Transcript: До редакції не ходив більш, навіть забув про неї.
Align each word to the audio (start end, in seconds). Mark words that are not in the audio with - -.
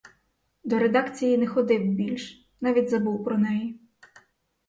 До 0.63 0.79
редакції 0.79 1.37
не 1.37 1.47
ходив 1.47 1.83
більш, 1.87 2.49
навіть 2.61 2.89
забув 2.89 3.23
про 3.23 3.37
неї. 3.37 3.79